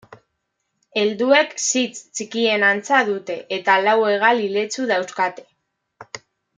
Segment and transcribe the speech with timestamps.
[1.01, 5.51] Helduek sits txikien antza dute eta lau hegal iletsu dauzkate.